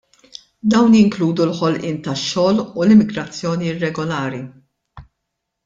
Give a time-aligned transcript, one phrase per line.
[0.73, 4.41] Dawn jinkludu l-ħolqien tax-xogħol u l-immigrazzjoni irregolari.